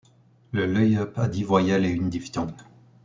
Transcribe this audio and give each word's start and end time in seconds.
Le 0.51 0.65
löyöp 0.65 1.15
a 1.19 1.27
dix 1.27 1.43
voyelles 1.45 1.85
et 1.85 1.91
une 1.91 2.09
diphtongue. 2.09 2.49